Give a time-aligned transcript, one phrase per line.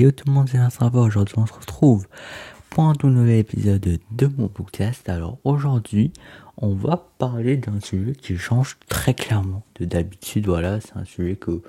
[0.00, 2.06] yo tout le monde, c'est Vincent Aujourd'hui, on se retrouve
[2.70, 5.06] pour un tout nouvel épisode de mon podcast.
[5.10, 6.10] Alors aujourd'hui,
[6.56, 10.46] on va parler d'un sujet qui change très clairement de d'habitude.
[10.46, 11.60] Voilà, c'est un sujet que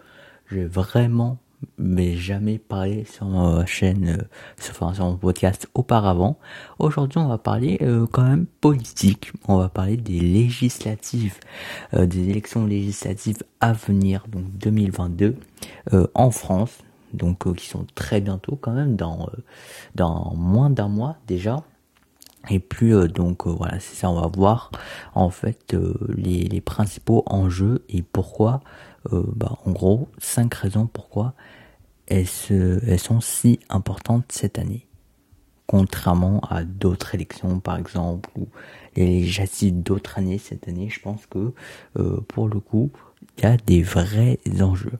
[0.49, 1.39] j'ai vraiment
[1.77, 4.23] mais jamais parlé sur ma chaîne, euh,
[4.57, 6.39] sur, sur mon podcast auparavant.
[6.79, 9.31] Aujourd'hui, on va parler euh, quand même politique.
[9.47, 11.35] On va parler des législatives,
[11.93, 15.35] euh, des élections législatives à venir, donc 2022,
[16.15, 16.79] en France
[17.13, 19.27] donc euh, qui sont très bientôt quand même dans
[19.99, 21.63] euh, moins d'un mois déjà.
[22.49, 24.71] Et puis euh, donc voilà c'est ça on va voir
[25.13, 25.75] en fait
[26.09, 28.61] les, principaux enjeux et pourquoi
[29.11, 31.33] bah, en gros cinq raisons pourquoi
[32.07, 34.87] elles, elles sont si importantes cette année.
[35.65, 38.47] Contrairement à d'autres élections par exemple ou
[38.95, 41.53] les législatives d'autres années cette année je pense que
[42.27, 42.91] pour le coup
[43.37, 44.97] il y a des vrais enjeux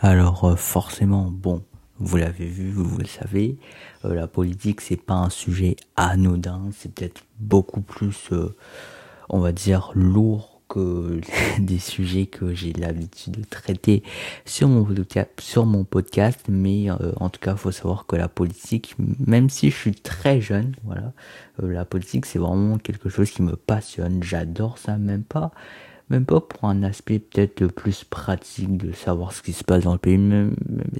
[0.00, 1.62] alors euh, forcément, bon,
[1.98, 3.58] vous l'avez vu, vous le savez,
[4.04, 8.54] euh, la politique c'est pas un sujet anodin, c'est peut-être beaucoup plus, euh,
[9.28, 11.20] on va dire, lourd que
[11.58, 14.04] des sujets que j'ai l'habitude de traiter
[14.44, 18.94] sur mon podcast, sur mon podcast mais en tout cas, faut savoir que la politique,
[18.98, 21.12] même si je suis très jeune, voilà,
[21.58, 25.50] la politique c'est vraiment quelque chose qui me passionne, j'adore ça, même pas
[26.10, 29.84] même pas pour un aspect peut-être le plus pratique de savoir ce qui se passe
[29.84, 30.18] dans le pays,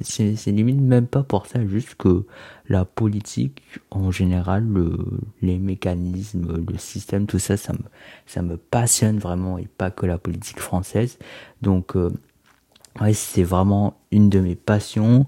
[0.03, 2.25] c'est limite même pas pour ça, juste que
[2.69, 4.98] la politique en général, le,
[5.41, 7.78] les mécanismes, le système, tout ça, ça me,
[8.27, 11.19] ça me passionne vraiment et pas que la politique française.
[11.62, 12.11] Donc, euh,
[13.00, 15.27] ouais, c'est vraiment une de mes passions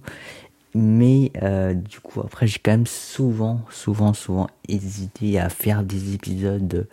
[0.74, 6.14] mais euh, du coup, après, j'ai quand même souvent, souvent, souvent hésité à faire des
[6.14, 6.86] épisodes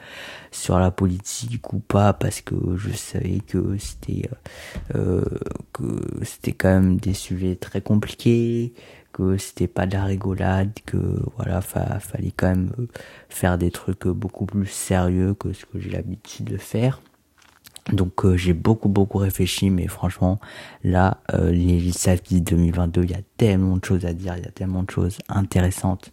[0.52, 4.30] sur la politique ou pas parce que je savais que c'était
[4.96, 5.24] euh,
[5.74, 8.74] que c'était quand même des sujets très compliqués,
[9.14, 10.98] que c'était pas de la rigolade, que
[11.36, 12.72] voilà, fallait quand même
[13.30, 17.00] faire des trucs beaucoup plus sérieux que ce que j'ai l'habitude de faire.
[17.94, 20.40] Donc euh, j'ai beaucoup beaucoup réfléchi, mais franchement
[20.84, 24.48] là, euh, les législatives 2022, il y a tellement de choses à dire, il y
[24.48, 26.12] a tellement de choses intéressantes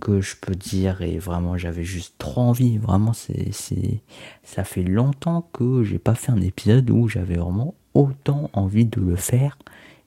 [0.00, 2.78] que je peux dire et vraiment j'avais juste trop envie.
[2.78, 4.00] Vraiment c'est c'est
[4.42, 9.00] ça fait longtemps que j'ai pas fait un épisode où j'avais vraiment autant envie de
[9.00, 9.56] le faire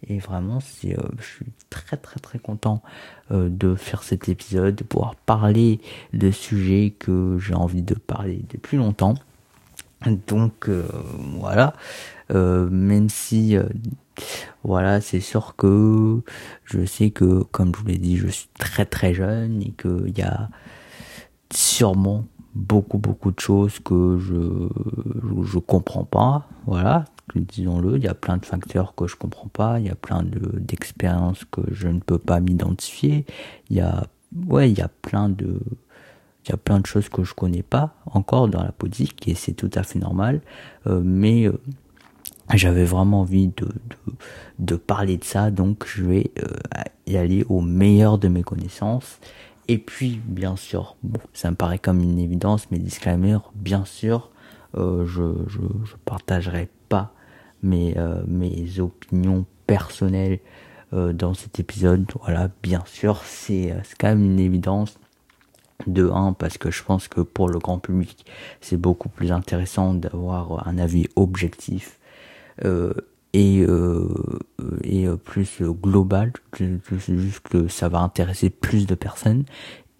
[0.08, 2.82] et vraiment c'est euh, je suis très très très content
[3.32, 5.80] euh, de faire cet épisode, de pouvoir parler
[6.14, 9.16] de sujets que j'ai envie de parler depuis longtemps.
[10.06, 10.88] Donc euh,
[11.40, 11.74] voilà,
[12.32, 13.64] euh, même si euh,
[14.64, 16.22] voilà, c'est sûr que
[16.64, 20.18] je sais que comme je vous l'ai dit, je suis très très jeune et qu'il
[20.18, 20.50] y a
[21.54, 24.70] sûrement beaucoup beaucoup de choses que je
[25.44, 26.48] je, comprends pas.
[26.66, 27.04] Voilà,
[27.36, 30.24] disons-le, il y a plein de facteurs que je comprends pas, il y a plein
[30.24, 33.26] de d'expériences que je ne peux pas m'identifier.
[33.70, 34.08] Il y a
[34.48, 35.60] ouais, il y a plein de
[36.46, 39.36] il y a plein de choses que je connais pas encore dans la politique et
[39.36, 40.42] c'est tout à fait normal.
[40.88, 41.60] Euh, mais euh,
[42.54, 43.68] j'avais vraiment envie de,
[44.58, 46.48] de, parler de ça, donc je vais euh,
[47.08, 49.20] y aller au meilleur de mes connaissances.
[49.68, 50.96] Et puis, bien sûr,
[51.34, 54.32] ça me paraît comme une évidence, mais disclaimer, bien sûr,
[54.76, 57.14] je, je, je partagerai pas
[57.62, 57.96] mes,
[58.26, 60.40] mes opinions personnelles
[60.92, 62.08] dans cet épisode.
[62.24, 64.98] Voilà, bien sûr, c'est quand même une évidence
[65.88, 68.26] de 1 parce que je pense que pour le grand public
[68.62, 72.00] c'est beaucoup plus intéressant d'avoir un avis objectif
[72.66, 72.94] euh,
[73.34, 74.08] et euh,
[74.84, 76.34] et plus global
[76.90, 79.46] juste que ça va intéresser plus de personnes.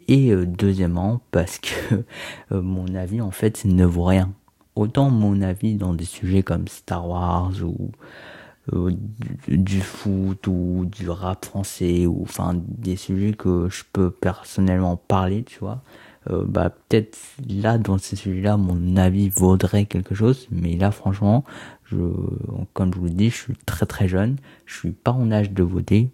[0.10, 2.04] Et euh, deuxièmement parce que
[2.52, 4.34] euh, mon avis en fait ne vaut rien.
[4.76, 7.92] Autant mon avis dans des sujets comme Star Wars ou
[8.74, 8.92] euh,
[9.48, 15.44] du, foot ou du rap français ou enfin des sujets que je peux personnellement parler
[15.44, 15.82] tu vois.
[16.30, 20.48] Euh, bah peut-être là dans ces sujets-là mon avis vaudrait quelque chose.
[20.52, 21.44] Mais là franchement
[21.86, 21.98] je
[22.74, 24.38] comme je vous le dis je suis très très jeune.
[24.66, 26.12] Je suis pas en âge de voter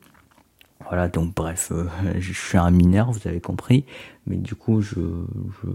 [0.84, 1.86] voilà, donc bref, euh,
[2.20, 3.86] je suis un mineur, vous avez compris,
[4.28, 5.00] mais du coup, je,
[5.64, 5.70] je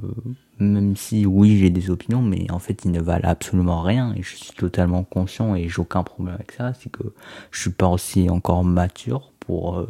[0.62, 4.22] même si oui, j'ai des opinions, mais en fait, ils ne valent absolument rien, et
[4.22, 7.02] je suis totalement conscient et j'ai aucun problème avec ça, c'est que
[7.50, 9.88] je suis pas aussi encore mature pour euh,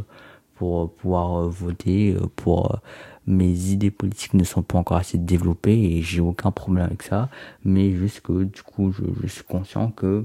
[0.55, 2.81] pour pouvoir euh, voter, pour
[3.27, 7.29] mes idées politiques ne sont pas encore assez développées et j'ai aucun problème avec ça,
[7.65, 10.25] mais juste que du coup, je, suis conscient que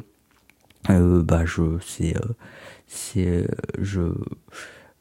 [0.88, 2.16] bah je c'est
[2.88, 3.48] c'est
[3.80, 4.12] je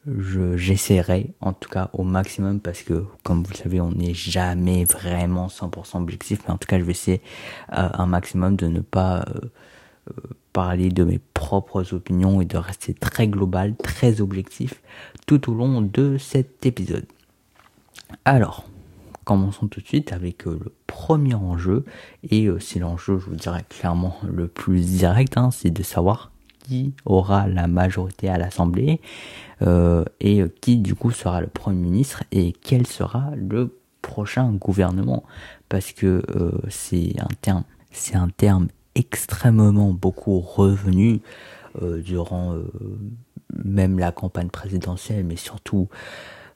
[0.07, 4.85] j'essaierai en tout cas au maximum parce que comme vous le savez on n'est jamais
[4.85, 7.21] vraiment 100% objectif mais en tout cas je vais essayer
[7.73, 9.39] euh, un maximum de ne pas euh,
[10.11, 10.21] euh,
[10.53, 14.81] parler de mes propres opinions et de rester très global, très objectif
[15.25, 17.05] tout au long de cet épisode.
[18.23, 18.65] Alors,
[19.23, 21.83] commençons tout de suite avec le premier enjeu
[22.29, 26.31] et c'est l'enjeu, je vous dirais clairement le plus direct, hein, c'est de savoir
[26.67, 29.01] qui aura la majorité à l'Assemblée
[29.61, 35.23] euh, et qui du coup sera le Premier ministre et quel sera le prochain gouvernement.
[35.69, 36.21] Parce que
[36.69, 41.21] c'est un terme c'est un terme extrêmement beaucoup revenu
[41.81, 42.71] euh, durant euh,
[43.63, 45.89] même la campagne présidentielle, mais surtout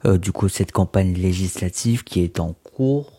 [0.06, 3.19] euh, du coup cette campagne législative qui est en cours.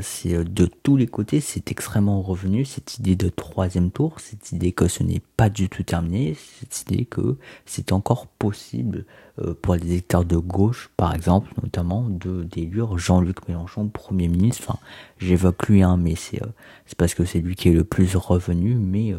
[0.00, 4.52] c'est euh, de tous les côtés, c'est extrêmement revenu cette idée de troisième tour, cette
[4.52, 7.36] idée que ce n'est pas du tout terminé, cette idée que
[7.66, 9.04] c'est encore possible
[9.40, 14.64] euh, pour les électeurs de gauche, par exemple, notamment, de d'élire Jean-Luc Mélenchon premier ministre.
[14.68, 14.78] Enfin,
[15.18, 16.40] j'évoque lui, hein, mais c'est
[16.86, 19.14] c'est parce que c'est lui qui est le plus revenu, mais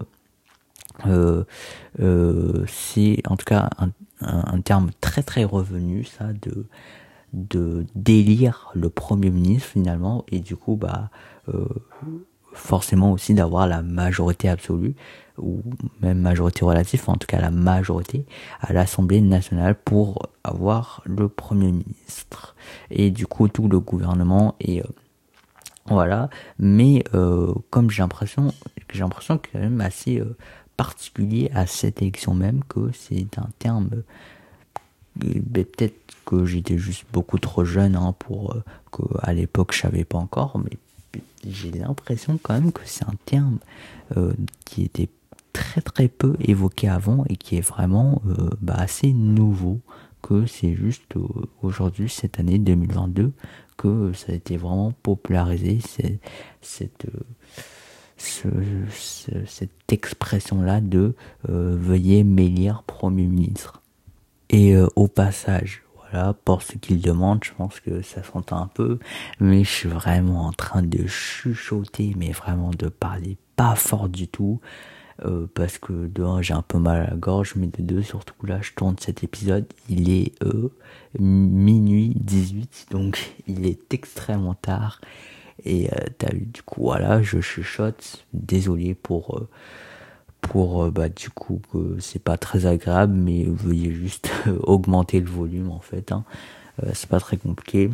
[2.68, 3.92] c'est en tout cas un,
[4.22, 6.66] un, terme très très revenu, ça, de
[7.36, 10.26] de délire le premier ministre finalement.
[10.32, 11.10] Et du coup bah
[11.50, 11.68] euh,
[12.54, 14.96] forcément aussi d'avoir la majorité absolue
[15.38, 15.62] ou
[16.02, 18.26] même majorité relative en tout cas la majorité
[18.62, 22.56] à l'Assemblée nationale pour avoir le premier ministre.
[22.90, 24.86] Et du coup tout le gouvernement et euh,
[25.88, 26.30] voilà.
[26.58, 28.54] Mais euh, comme j'ai l'impression
[28.94, 30.24] j'ai l'impression quand même assez
[30.78, 33.90] particulier à cette élection même que c'est un terme
[35.20, 40.04] peut-être que j'étais juste beaucoup trop jeune hein, pour euh, que à l'époque je savais
[40.04, 43.60] pas encore, mais j'ai l'impression quand même que c'est un terme
[44.18, 44.34] euh,
[44.66, 45.10] qui était
[45.54, 49.80] très très peu évoqué avant et qui est vraiment euh, bah, assez nouveau
[50.22, 51.14] que c'est juste
[51.62, 53.32] aujourd'hui cette année 2022
[53.78, 56.20] que ça a été vraiment popularisé c'est
[56.62, 57.06] cette
[58.18, 58.48] ce,
[59.46, 61.14] cette expression là de
[61.44, 63.84] veuillez m'élire premier ministre
[64.50, 68.68] et euh, au passage, voilà, pour ce qu'il demande, je pense que ça s'entend un
[68.68, 69.00] peu,
[69.40, 74.28] mais je suis vraiment en train de chuchoter, mais vraiment de parler pas fort du
[74.28, 74.60] tout,
[75.26, 78.02] euh, parce que de un, j'ai un peu mal à la gorge, mais de deux,
[78.02, 80.72] surtout là, je tourne cet épisode, il est euh,
[81.20, 85.02] minuit 18, donc il est extrêmement tard,
[85.64, 89.48] et t'as vu, du coup, voilà, je chuchote, désolé pour
[90.50, 94.32] pour euh, bah du coup que c'est pas très agréable mais veuillez juste
[94.64, 96.24] augmenter le volume en fait hein.
[96.84, 97.90] Euh, c'est pas très compliqué.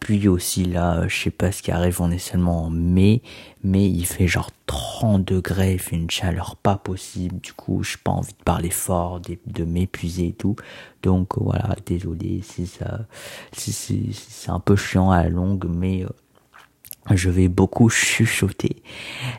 [0.00, 3.22] Puis aussi là je sais pas ce qui arrive on est seulement en mai
[3.62, 7.40] mais il fait genre 30 degrés il fait une chaleur pas possible.
[7.40, 10.56] Du coup j'ai pas envie de parler fort de, de m'épuiser et tout.
[11.02, 13.06] Donc voilà désolé si ça
[13.52, 16.08] c'est un peu chiant à la longue mais euh,
[17.14, 18.82] je vais beaucoup chuchoter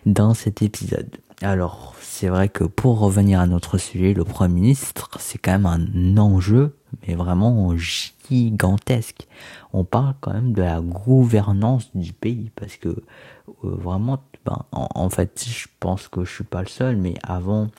[0.06, 5.10] dans cet épisode alors, c'est vrai que pour revenir à notre sujet, le Premier ministre,
[5.20, 6.76] c'est quand même un enjeu,
[7.08, 9.26] mais vraiment gigantesque.
[9.72, 13.04] On parle quand même de la gouvernance du pays, parce que euh,
[13.64, 17.70] vraiment, ben, en, fait, je pense que je suis pas le seul, mais avant,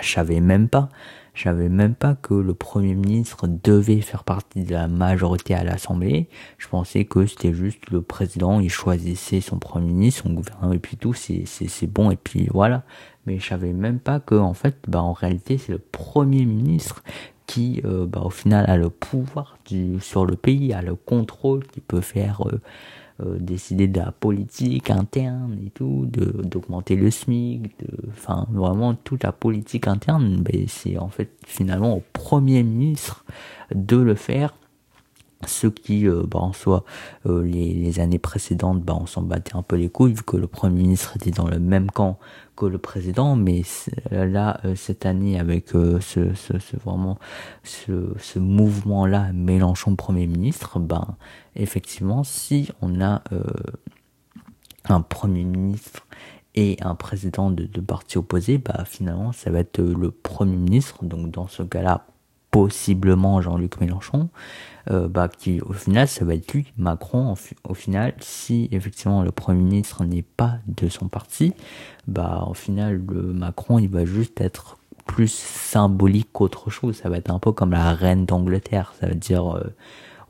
[0.00, 0.88] je savais même pas
[1.34, 5.64] je savais même pas que le Premier ministre devait faire partie de la majorité à
[5.64, 6.28] l'Assemblée.
[6.58, 10.78] Je pensais que c'était juste le président, il choisissait son Premier ministre, son gouvernement, et
[10.78, 11.46] puis tout, c'est,
[11.86, 12.82] bon, et puis voilà.
[13.26, 17.02] Mais je savais même pas que, en fait, bah, en réalité, c'est le Premier ministre
[17.46, 21.66] qui, euh, bah, au final, a le pouvoir du, sur le pays, a le contrôle,
[21.66, 22.46] qui peut faire...
[22.48, 22.60] Euh,
[23.24, 27.74] euh, décider de la politique interne et tout, de d'augmenter le SMIC,
[28.10, 33.24] enfin vraiment toute la politique interne, ben, c'est en fait finalement au Premier ministre
[33.74, 34.54] de le faire
[35.46, 36.84] ce qui, euh, bah, en soi,
[37.26, 40.46] euh, les, années précédentes, bah, on s'en battait un peu les couilles vu que le
[40.46, 42.18] Premier ministre était dans le même camp
[42.56, 43.62] que le président, mais
[44.10, 47.18] là, euh, cette année, avec ce, ce, vraiment
[47.62, 51.16] ce, ce mouvement-là, Mélenchon Premier ministre, ben,
[51.56, 53.22] effectivement, si on a
[54.88, 56.06] un Premier ministre
[56.54, 61.04] et un président de, de parti opposé, bah, finalement, ça va être le Premier ministre,
[61.04, 62.06] donc dans ce cas-là,
[62.50, 64.28] possiblement Jean-Luc Mélenchon,
[64.90, 67.34] euh, bah, qui au final ça va être lui, Macron,
[67.68, 71.54] au final, si effectivement le Premier ministre n'est pas de son parti,
[72.06, 77.18] bah au final le Macron il va juste être plus symbolique qu'autre chose, ça va
[77.18, 79.74] être un peu comme la reine d'Angleterre, ça veut dire euh,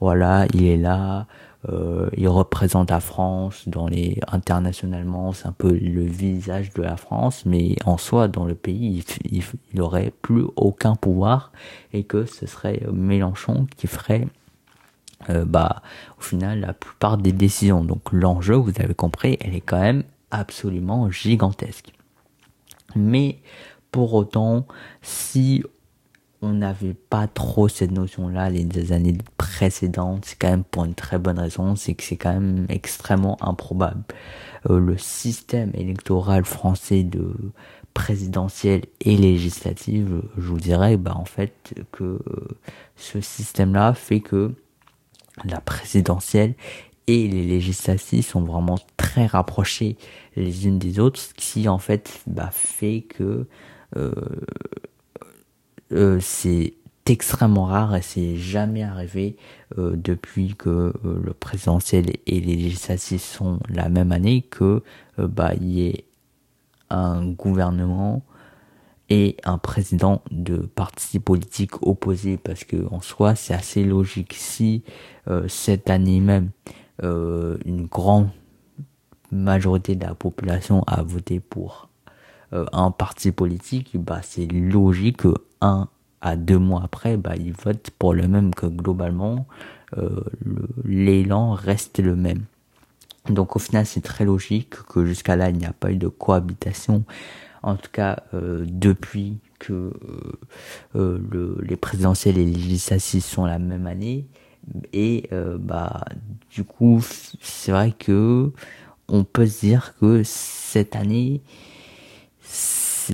[0.00, 1.27] voilà, il est là,
[1.69, 6.97] euh, il représente la France dans les internationalement, c'est un peu le visage de la
[6.97, 9.43] France, mais en soi dans le pays, il,
[9.75, 11.52] il, aurait plus aucun pouvoir
[11.93, 14.26] et que ce serait Mélenchon qui ferait
[15.29, 15.83] euh, bah
[16.19, 17.85] au final la plupart des décisions.
[17.85, 21.93] Donc l'enjeu, vous avez compris, elle est quand même absolument gigantesque.
[22.97, 23.38] Mais
[23.93, 24.67] pour autant,
[25.02, 25.62] si
[26.43, 29.12] on n'avait pas trop cette notion-là les années
[29.69, 29.90] c'est
[30.38, 34.02] quand même pour une très bonne raison, c'est que c'est quand même extrêmement improbable.
[34.71, 37.35] Euh, le système électoral français de
[37.93, 42.21] présidentielle et législative, je vous dirais, bah en fait que euh,
[42.97, 44.55] ce système-là fait que
[45.45, 46.55] la présidentielle
[47.07, 49.97] et les législatives sont vraiment très rapprochées
[50.37, 53.47] les unes des autres, ce qui en fait bah, fait que
[53.97, 54.12] euh,
[55.93, 56.75] euh, c'est
[57.11, 59.37] extrêmement rare et c'est jamais arrivé
[59.79, 60.69] euh, depuis que
[61.05, 64.83] euh, le présidentiel et les législatives sont la même année que
[65.19, 66.05] euh, bah il y ait
[66.88, 68.23] un gouvernement
[69.09, 74.35] et un président de partis politiques opposés parce que en soi c'est assez logique.
[74.35, 74.85] Si
[75.49, 76.50] cette année même
[77.02, 78.29] une grande
[79.33, 81.88] majorité de la population a voté pour
[82.52, 85.88] un parti politique bah c'est logique que un
[86.21, 89.47] à deux mois après, bah, ils votent pour le même que globalement,
[89.97, 90.21] euh,
[90.85, 92.45] l'élan reste le même.
[93.29, 96.09] Donc au final, c'est très logique que jusqu'à là, il n'y a pas eu de
[96.09, 97.05] cohabitation,
[97.62, 99.93] en tout cas euh, depuis que euh,
[100.97, 104.27] euh le, les présidentielles et les législatives sont la même année.
[104.93, 106.05] Et euh, bah
[106.50, 107.03] du coup,
[107.41, 108.53] c'est vrai que
[109.09, 111.43] on peut se dire que cette année,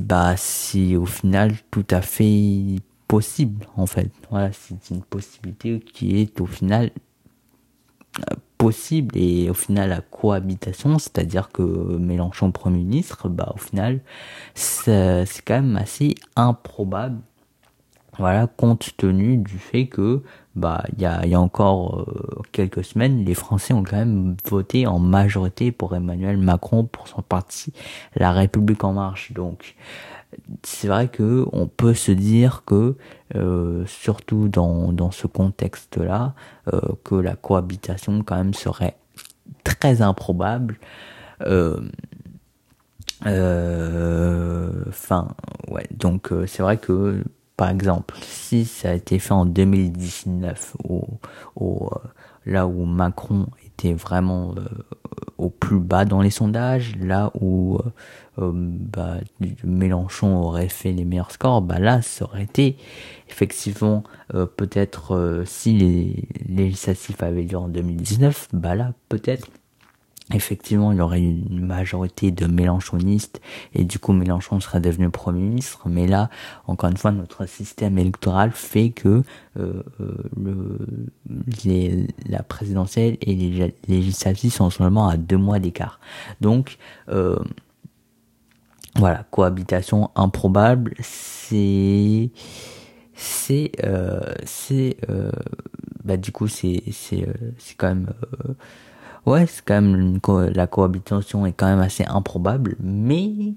[0.03, 2.77] bah c'est au final tout à fait
[3.09, 4.11] possible en fait.
[4.31, 6.91] Voilà, c'est une possibilité qui est au final
[8.21, 14.01] euh, possible et au final la cohabitation, c'est-à-dire que Mélenchon Premier ministre, bah au final
[14.55, 17.19] c'est quand même assez improbable.
[18.19, 20.23] Voilà, compte tenu du fait que
[20.55, 24.37] bah il y a, y a encore euh, quelques semaines, les Français ont quand même
[24.47, 27.75] voté en majorité pour Emmanuel Macron pour son parti
[28.15, 29.33] La République en marche.
[29.33, 29.77] Donc
[30.63, 32.97] c'est vrai que on peut se dire que
[33.35, 36.35] euh, surtout dans, dans ce contexte là
[36.73, 38.97] euh, que la cohabitation quand même serait
[39.65, 40.79] très improbable.
[41.43, 41.81] Euh,
[45.69, 47.25] ouais donc c'est vrai que
[47.57, 51.07] par exemple si ça a été fait en 2019 au,
[51.57, 51.91] au
[52.45, 54.55] là où Macron était vraiment
[55.39, 57.79] au plus bas dans les sondages, là où
[58.39, 59.17] euh, euh, bah,
[59.65, 62.77] Mélenchon aurait fait les meilleurs scores, bah là ça aurait été
[63.29, 69.49] effectivement euh, peut-être si les législatives avaient lieu en 2019, bah là peut-être
[70.35, 73.41] effectivement, il y aurait une majorité de mélenchonistes
[73.75, 75.89] et du coup Mélenchon serait devenu Premier ministre.
[75.89, 76.31] Mais là,
[76.67, 79.23] encore une fois, notre système électoral fait que
[79.59, 80.79] euh, euh le,
[81.65, 86.01] les, la présidentielle et les législatives sont seulement à deux mois d'écart.
[86.41, 86.79] Donc,
[87.09, 87.37] euh,
[88.99, 92.31] voilà, cohabitation improbable, c'est
[93.15, 95.31] c'est euh, c'est euh,
[96.05, 97.27] bah du coup c'est c'est
[97.59, 98.13] c'est quand même
[99.27, 100.19] ouais, c'est quand même
[100.55, 103.55] la cohabitation est quand même assez improbable, mais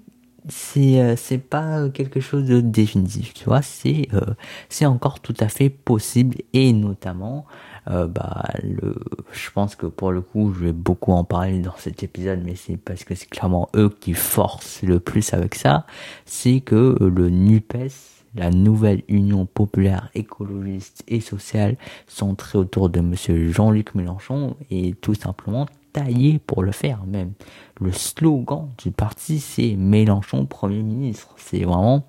[0.48, 4.34] c'est euh, c'est pas quelque chose de définitif, tu vois, c'est euh,
[4.70, 7.46] c'est encore tout à fait possible et notamment
[7.90, 8.96] euh, bah le
[9.32, 12.56] je pense que pour le coup, je vais beaucoup en parler dans cet épisode mais
[12.56, 15.86] c'est parce que c'est clairement eux qui forcent le plus avec ça,
[16.26, 21.78] c'est que le NUPES la nouvelle Union populaire écologiste et sociale
[22.08, 27.34] centrée autour de monsieur Jean-Luc Mélenchon est tout simplement taillé pour le faire même.
[27.82, 31.34] Le slogan du parti c'est Mélenchon Premier ministre.
[31.38, 32.06] C'est vraiment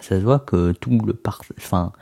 [0.00, 1.92] ça se voit que tout le par enfin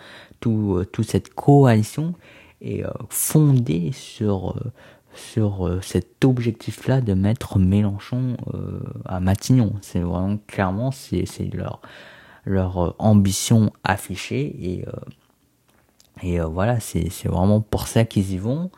[0.41, 2.15] tout toute cette coalition
[2.61, 4.73] est euh, fondée sur euh,
[5.15, 8.37] sur euh, cet objectif-là de mettre Mélenchon
[9.07, 9.73] à Matignon.
[9.81, 11.81] C'est vraiment clairement c'est leur
[12.45, 14.85] leur ambition affichée et
[16.23, 18.71] et voilà c'est vraiment pour ça qu'ils y vont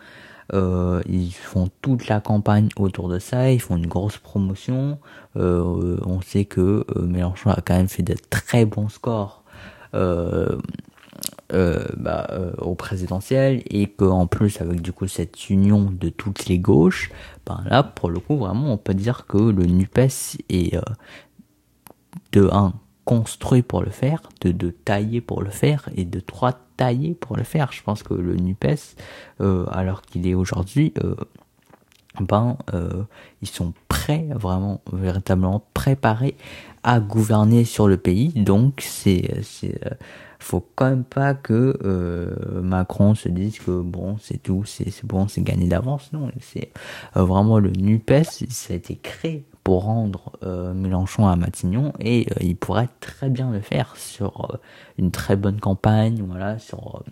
[0.52, 4.98] ils font toute la campagne autour de ça, ils font une grosse promotion.
[5.34, 9.42] On sait que Mélenchon a quand même fait de très bons scores
[11.50, 12.28] bah,
[12.58, 17.10] au présidentiel et qu'en plus avec du coup cette union de toutes les gauches,
[17.46, 19.98] ben là pour le coup vraiment on peut dire que le Nupes
[20.50, 20.78] est
[22.32, 22.74] de 1
[23.04, 27.36] construit pour le faire, de, de tailler pour le faire et de trois tailler pour
[27.36, 27.72] le faire.
[27.72, 28.96] Je pense que le NUPES,
[29.42, 31.14] euh, alors qu'il est aujourd'hui, euh,
[32.20, 33.02] ben euh,
[33.42, 36.36] ils sont prêts, vraiment véritablement préparés
[36.82, 38.28] à gouverner sur le pays.
[38.28, 39.30] Donc c'est
[40.38, 45.28] faut quand même pas que euh, Macron se dise que bon c'est tout, c'est bon,
[45.28, 46.12] c'est gagné d'avance.
[46.12, 46.70] Non, c'est
[47.14, 50.32] vraiment le Nupes, ça a été créé pour rendre
[50.74, 54.58] Mélenchon à Matignon et il pourrait très bien le faire sur
[54.96, 57.02] une très bonne campagne, voilà, sur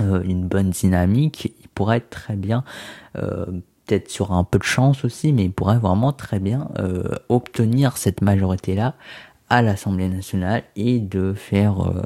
[0.00, 1.52] une bonne dynamique.
[1.60, 2.64] Il pourrait très bien
[3.12, 6.68] peut-être sur un peu de chance aussi, mais il pourrait vraiment très bien
[7.28, 8.94] obtenir cette majorité-là
[9.50, 12.02] à l'Assemblée nationale et de faire euh,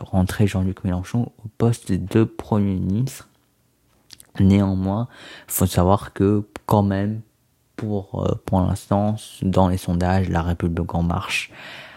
[0.00, 3.28] rentrer Jean-Luc Mélenchon au poste de Premier ministre.
[4.38, 5.08] Néanmoins,
[5.46, 7.22] faut savoir que quand même,
[7.76, 11.50] pour, euh, pour l'instant, dans les sondages, la République en marche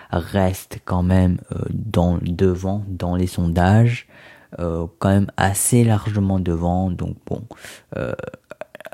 [0.10, 4.08] reste quand même euh, dans devant dans les sondages,
[4.58, 6.89] quand même assez largement devant.
[6.89, 7.44] Donc bon,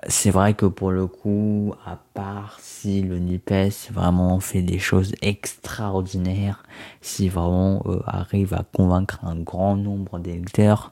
[0.08, 5.14] c'est vrai que pour le coup, à part si le NUPES vraiment fait des choses
[5.22, 6.64] extraordinaires,
[7.02, 10.92] si vraiment euh, arrive à convaincre un grand nombre d'électeurs,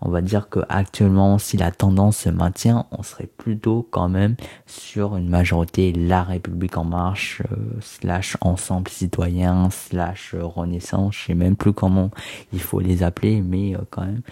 [0.00, 4.36] on va dire que actuellement, si la tendance se maintient, on serait plutôt quand même
[4.66, 11.26] sur une majorité La République en marche, euh, slash Ensemble citoyen, slash euh, Renaissance, je
[11.26, 12.10] sais même plus comment
[12.52, 14.22] il faut les appeler, mais euh, quand même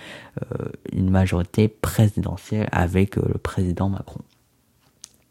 [0.93, 4.21] une majorité présidentielle avec le président Macron.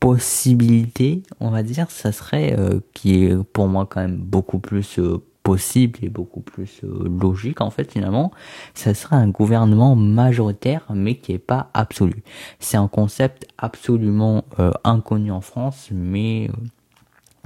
[0.00, 4.98] possibilité, on va dire, ça serait euh, qui est pour moi quand même beaucoup plus
[4.98, 8.30] euh, possible et beaucoup plus euh, logique en fait finalement,
[8.74, 12.22] ça serait un gouvernement majoritaire mais qui est pas absolu.
[12.58, 14.44] C'est un concept absolument
[14.84, 16.50] inconnu en France, mais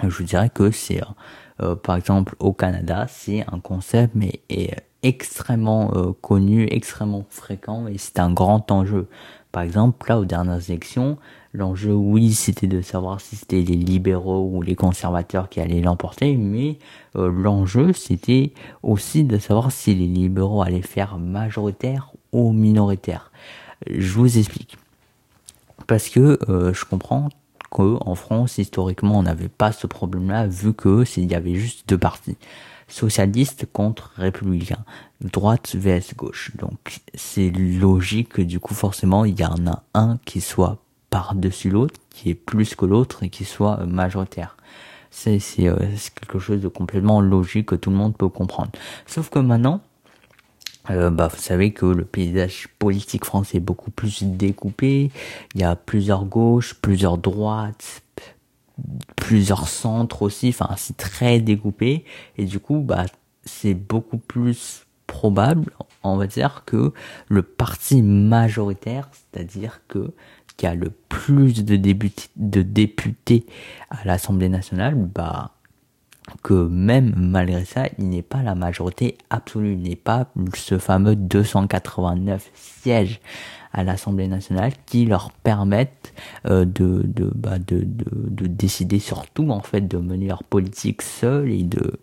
[0.03, 1.03] je dirais que c'est
[1.83, 5.91] par exemple au Canada, c'est un concept mais est extrêmement
[6.23, 9.09] connu, extrêmement fréquent et c'est un grand enjeu.
[9.53, 11.19] Par exemple, là aux dernières élections,
[11.53, 16.37] L'enjeu, oui, c'était de savoir si c'était les libéraux ou les conservateurs qui allaient l'emporter,
[16.37, 16.79] mais
[17.17, 18.53] euh, l'enjeu, c'était
[18.85, 23.33] aussi de savoir si les libéraux allaient faire majoritaire ou minoritaire.
[23.91, 24.77] Je vous explique.
[25.89, 27.31] Parce que euh, je comprends
[27.71, 31.99] qu'en France, historiquement, on n'avait pas ce problème-là, vu que il y avait juste deux
[31.99, 32.37] partis
[32.87, 34.85] socialiste contre républicain,
[35.21, 36.53] droite vs gauche.
[36.57, 40.79] Donc c'est logique que du coup forcément il y en a un qui soit
[41.11, 44.57] par-dessus l'autre, qui est plus que l'autre et qui soit euh, majoritaire.
[45.11, 45.77] C'est euh,
[46.15, 48.71] quelque chose de complètement logique que tout le monde peut comprendre.
[49.07, 49.81] Sauf que maintenant,
[50.91, 55.11] euh, bah, vous savez que le paysage politique français est beaucoup plus découpé.
[55.55, 58.03] Il y a plusieurs gauches, plusieurs droites,
[59.17, 60.49] plusieurs centres aussi.
[60.49, 62.05] Enfin, c'est très découpé.
[62.39, 63.05] Et du coup, bah,
[63.45, 66.93] c'est beaucoup plus probable, on va dire, que
[67.29, 70.13] le parti majoritaire, c'est-à-dire que
[70.61, 71.77] qui a le plus de,
[72.63, 73.47] députés
[73.89, 75.53] à l'Assemblée nationale, bah,
[76.43, 81.17] que même malgré ça, il n'est pas la majorité absolue, il n'est pas ce fameux
[81.17, 83.23] 289 sièges
[83.73, 86.13] à l'Assemblée nationale qui leur permettent
[86.45, 91.63] euh, bah, de, de, de, décider surtout en fait de mener leur politique seul et
[91.63, 92.01] de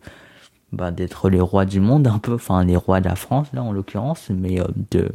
[0.72, 3.62] bah, d'être les rois du monde un peu, enfin les rois de la France là
[3.62, 5.12] en l'occurrence, mais euh, de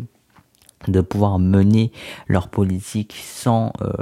[0.88, 1.92] de pouvoir mener
[2.28, 3.92] leur politique sans euh,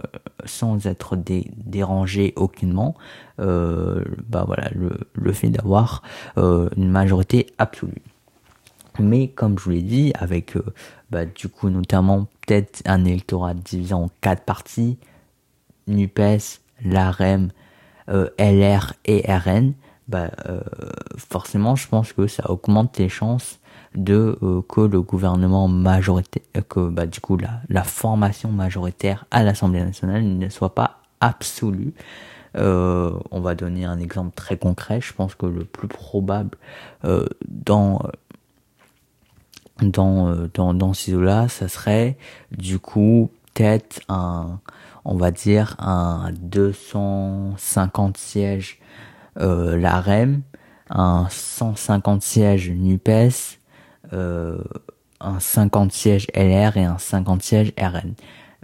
[0.45, 2.95] sans être dé, dérangé aucunement.
[3.41, 6.03] Euh, bah voilà le, le fait d'avoir
[6.39, 8.03] euh, une majorité absolue.
[8.99, 10.65] Mais comme je vous l'ai dit avec euh,
[11.11, 14.99] bah, du coup notamment peut-être un électorat divisé en quatre parties
[15.87, 16.21] Nupes
[16.85, 17.51] l'AREM
[18.09, 19.75] euh, LR et RN
[20.09, 20.31] bah
[21.17, 23.60] forcément je pense que ça augmente les chances
[23.95, 29.27] de euh, que le gouvernement majoritaire, euh, que bah, du coup la, la formation majoritaire
[29.31, 31.93] à l'Assemblée nationale ne soit pas absolue.
[32.57, 35.01] Euh, on va donner un exemple très concret.
[35.01, 36.57] Je pense que le plus probable
[37.05, 38.01] euh, dans
[39.81, 42.19] dans euh, dans dans ces là ça serait
[42.51, 44.61] du coup peut-être un
[45.05, 48.81] on va dire un 250 sièges
[49.39, 50.43] euh, l'AREM,
[50.91, 53.60] un 150 sièges NUPES
[54.13, 58.15] un 50 sièges LR et un 50 sièges RN.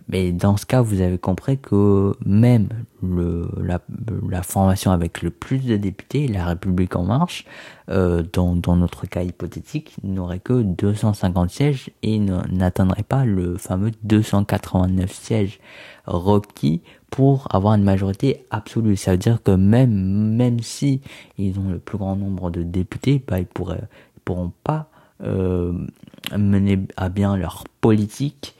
[0.08, 2.68] Mais dans ce cas, vous avez compris que même
[3.02, 3.80] le, la,
[4.28, 7.44] la formation avec le plus de députés, la République en marche,
[7.88, 13.90] euh, dans, dans notre cas hypothétique, n'aurait que 250 sièges et n'atteindrait pas le fameux
[14.04, 15.60] 289 sièges
[16.06, 18.96] requis pour avoir une majorité absolue.
[18.96, 21.00] Ça veut dire que même même si
[21.38, 24.95] ils ont le plus grand nombre de députés, bah ils pourraient ils pourront pas euh,
[25.20, 28.54] mener à bien leur politique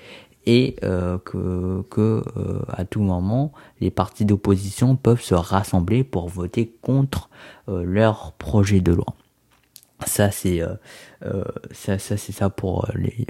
[0.47, 6.29] et euh, que, que euh, à tout moment les partis d'opposition peuvent se rassembler pour
[6.29, 7.29] voter contre
[7.69, 9.15] euh, leur projet de loi.
[10.07, 10.61] Ça c'est
[11.73, 13.27] ça, ça c'est ça pour les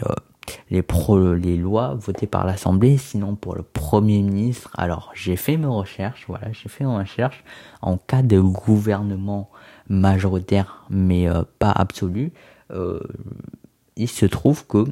[0.70, 2.98] les, pro, les lois votées par l'Assemblée.
[2.98, 7.44] Sinon, pour le Premier ministre, alors j'ai fait mes recherches, voilà, j'ai fait mes recherches.
[7.82, 9.50] En cas de gouvernement
[9.88, 14.84] majoritaire, mais euh, pas absolu, euh, il se trouve que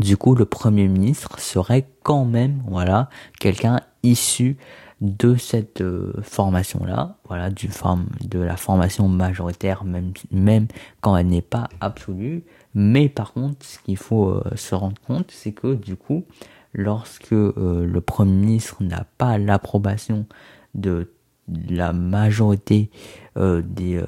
[0.00, 3.08] du coup, le Premier ministre serait quand même, voilà,
[3.40, 4.56] quelqu'un issu
[5.00, 10.66] de cette euh, formation-là, voilà, du forme de la formation majoritaire, même, même
[11.00, 12.44] quand elle n'est pas absolue.
[12.74, 16.24] Mais par contre, ce qu'il faut euh, se rendre compte, c'est que du coup,
[16.72, 20.26] lorsque euh, le Premier ministre n'a pas l'approbation
[20.74, 21.10] de
[21.48, 22.90] la majorité
[23.36, 24.02] des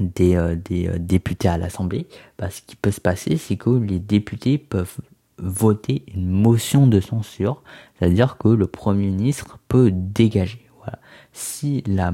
[0.00, 2.06] des, des députés à l'Assemblée,
[2.38, 4.96] bah, ce qui peut se passer, c'est que les députés peuvent
[5.38, 7.62] voter une motion de censure,
[7.98, 10.66] c'est-à-dire que le Premier ministre peut dégager.
[10.78, 10.98] Voilà.
[11.32, 12.12] Si la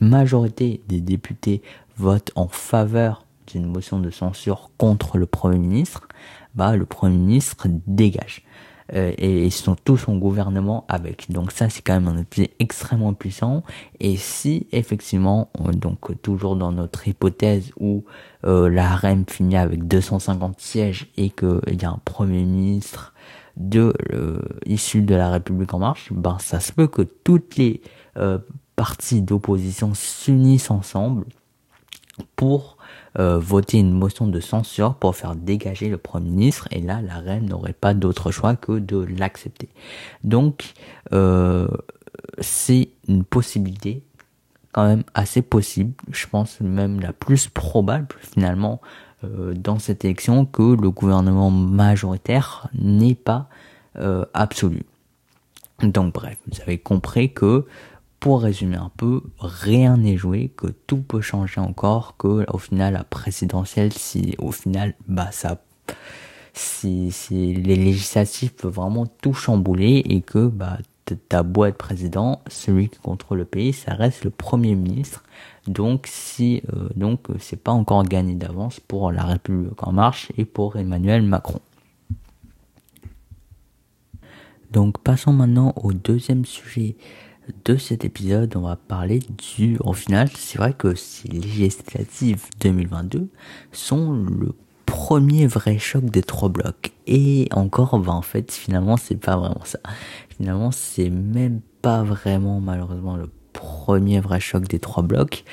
[0.00, 1.62] majorité des députés
[1.96, 6.08] votent en faveur d'une motion de censure contre le Premier ministre,
[6.54, 8.44] bah, le Premier ministre dégage.
[8.94, 11.30] Euh, et ils sont tous son gouvernement avec.
[11.30, 13.62] Donc ça, c'est quand même un outil extrêmement puissant.
[14.00, 18.04] Et si effectivement, donc toujours dans notre hypothèse où
[18.44, 23.12] euh, la REM finit avec 250 sièges et qu'il y a un premier ministre
[23.56, 27.80] de euh, issu de la République en marche, ben ça se peut que toutes les
[28.16, 28.38] euh,
[28.76, 31.24] partis d'opposition s'unissent ensemble
[32.36, 32.75] pour
[33.18, 37.18] euh, voter une motion de censure pour faire dégager le Premier ministre et là la
[37.18, 39.68] reine n'aurait pas d'autre choix que de l'accepter.
[40.22, 40.74] Donc
[41.12, 41.66] euh,
[42.40, 44.02] c'est une possibilité
[44.72, 48.82] quand même assez possible, je pense même la plus probable finalement
[49.24, 53.48] euh, dans cette élection que le gouvernement majoritaire n'est pas
[54.34, 54.82] absolu.
[55.82, 57.64] Donc bref, vous avez compris que
[58.26, 62.94] pour résumer un peu, rien n'est joué, que tout peut changer encore, que au final
[62.94, 65.62] la présidentielle, si au final, bah ça,
[66.52, 70.78] si, les législatives peuvent vraiment tout chambouler et que bah
[71.28, 75.22] t'as beau être président, celui qui contrôle le pays, ça reste le premier ministre.
[75.68, 80.44] Donc si euh, donc c'est pas encore gagné d'avance pour la République en marche et
[80.44, 81.60] pour Emmanuel Macron.
[84.72, 86.96] Donc passons maintenant au deuxième sujet
[87.64, 89.20] de cet épisode, on va parler
[89.56, 93.28] du, au final, c'est vrai que ces législatives 2022
[93.72, 94.52] sont le
[94.84, 96.92] premier vrai choc des trois blocs.
[97.06, 99.78] Et encore, bah, en fait, finalement, c'est pas vraiment ça.
[100.36, 105.44] Finalement, c'est même pas vraiment, malheureusement, le premier vrai choc des trois blocs.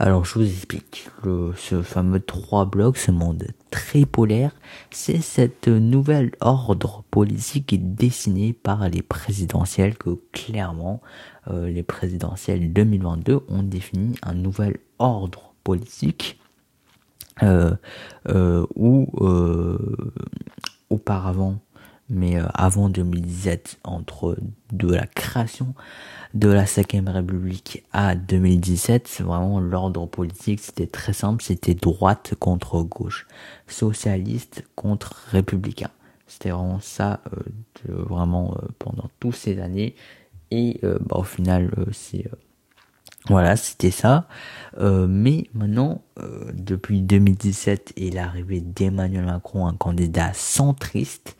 [0.00, 1.08] Alors je vous explique.
[1.24, 4.52] Le, ce fameux trois blocs, ce monde très polaire,
[4.90, 11.02] c'est cette nouvelle ordre politique dessiné par les présidentielles que clairement
[11.48, 16.38] euh, les présidentielles 2022 ont défini un nouvel ordre politique
[17.42, 17.74] euh,
[18.28, 19.08] euh, où
[20.90, 21.58] auparavant
[22.10, 24.36] mais avant 2017 entre
[24.72, 25.74] de la création
[26.34, 32.34] de la 5ème République à 2017, c'est vraiment l'ordre politique, c'était très simple, c'était droite
[32.38, 33.26] contre gauche,
[33.66, 35.90] socialiste contre républicain.
[36.28, 39.96] C'était vraiment ça, euh, vraiment euh, pendant toutes ces années.
[40.50, 42.30] Et euh, bah, au final, c'est
[43.28, 44.26] voilà, c'était ça.
[44.80, 46.02] mais maintenant,
[46.54, 51.36] depuis 2017 et l'arrivée d'Emmanuel Macron, un candidat centriste,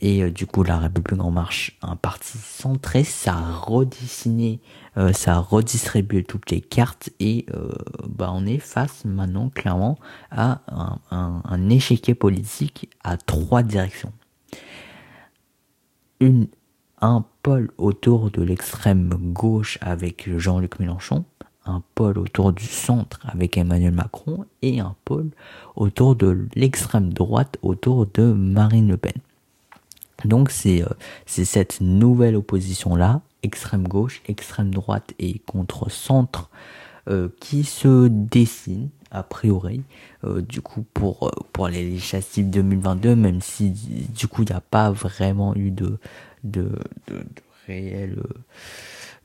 [0.00, 4.60] et euh, du coup, la République en marche, un parti centré, ça a redessiné,
[4.96, 7.70] euh, ça a redistribué toutes les cartes et euh,
[8.08, 9.98] bah, on est face maintenant clairement
[10.30, 14.12] à un, un, un échiquier politique à trois directions.
[16.20, 16.48] Une,
[17.00, 21.24] un pôle autour de l'extrême gauche avec Jean-Luc Mélenchon,
[21.64, 25.30] un pôle autour du centre avec Emmanuel Macron et un pôle
[25.76, 29.12] autour de l'extrême droite autour de Marine Le Pen.
[30.24, 30.88] Donc c'est euh,
[31.26, 36.50] c'est cette nouvelle opposition là, extrême gauche, extrême droite et contre centre,
[37.08, 39.82] euh, qui se dessine a priori.
[40.24, 44.60] Euh, du coup pour pour les législatives 2022, même si du coup il n'y a
[44.60, 45.98] pas vraiment eu de
[46.44, 46.72] de
[47.06, 47.24] de, de
[47.66, 48.22] réel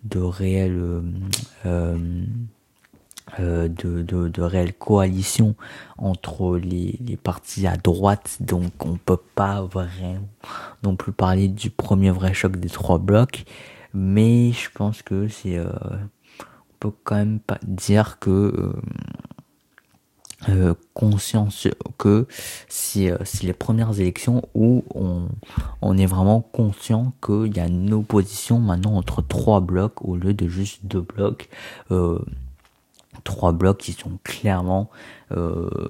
[0.03, 1.01] de réel
[1.65, 2.25] euh,
[3.39, 5.55] de, de, de réelles coalitions
[5.97, 10.27] entre les, les partis à droite, donc on peut pas vraiment
[10.83, 13.45] non plus parler du premier vrai choc des trois blocs,
[13.93, 15.67] mais je pense que c'est, euh,
[16.39, 18.73] on peut quand même pas dire que euh,
[20.49, 22.27] euh conscience que
[22.67, 25.27] c'est les premières élections où on,
[25.81, 30.33] on est vraiment conscient qu'il y a une opposition maintenant entre trois blocs au lieu
[30.33, 31.49] de juste deux blocs.
[31.91, 32.19] Euh,
[33.23, 34.89] trois blocs qui sont clairement
[35.31, 35.89] euh,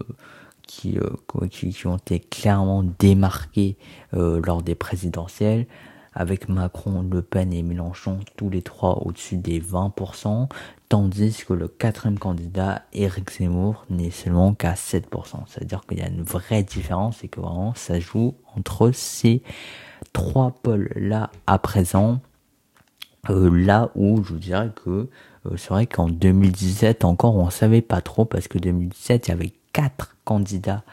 [0.68, 0.98] qui,
[1.52, 3.78] qui, ont été clairement démarqués
[4.12, 5.68] lors des présidentielles,
[6.16, 10.48] avec Macron, Le Pen et Mélenchon, tous les trois au-dessus des 20%,
[10.90, 15.04] tandis que le quatrième candidat, Éric Zemmour, n'est seulement qu'à 7%.
[15.48, 19.42] C'est-à-dire qu'il y a une vraie différence et que vraiment ça joue entre ces
[20.12, 22.20] trois pôles-là à présent.
[23.30, 25.10] Euh, là où je dirais que euh,
[25.52, 29.54] c'est vrai qu'en 2017 encore on savait pas trop parce que 2017 il y avait
[29.74, 30.84] quatre candidats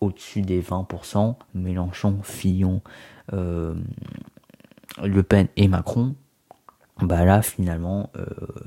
[0.00, 2.80] au-dessus des 20%, Mélenchon, Fillon,
[3.34, 3.74] euh,
[5.02, 6.14] Le Pen et Macron.
[7.02, 8.10] Bah là finalement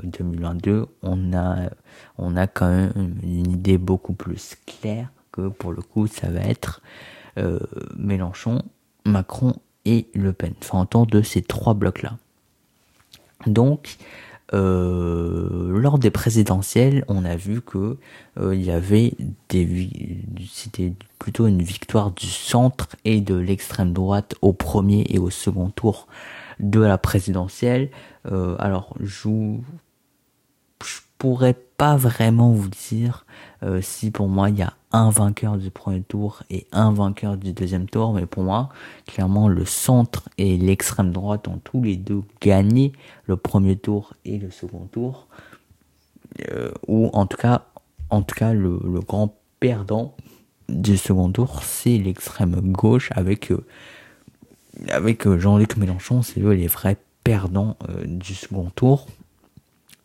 [0.04, 1.70] 2022 on a
[2.18, 6.42] on a quand même une idée beaucoup plus claire que pour le coup ça va
[6.42, 6.82] être
[7.96, 8.62] Mélenchon,
[9.06, 9.54] Macron
[9.86, 12.18] et Le Pen, enfin autour de ces trois blocs-là.
[13.48, 17.98] Donc, euh, lors des présidentielles, on a vu que
[18.40, 19.14] euh, il y avait
[19.50, 19.90] des
[20.50, 25.70] c'était plutôt une victoire du centre et de l'extrême droite au premier et au second
[25.70, 26.08] tour
[26.60, 27.90] de la présidentielle.
[28.32, 29.58] Euh, alors, je, je
[31.24, 33.26] pourrais pas vraiment vous dire
[33.64, 37.38] euh, si pour moi il y a un vainqueur du premier tour et un vainqueur
[37.38, 38.68] du deuxième tour, mais pour moi,
[39.08, 42.92] clairement, le centre et l'extrême droite ont tous les deux gagné
[43.26, 45.30] le premier tour et le second tour,
[46.52, 47.68] euh, ou en tout cas,
[48.10, 50.18] en tout cas, le, grand perdant
[50.68, 53.66] du second tour, c'est l'extrême gauche avec euh,
[54.90, 59.08] avec Jean-Luc Mélenchon, c'est eux les vrais perdants du second tour,